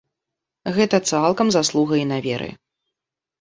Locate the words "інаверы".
2.05-2.49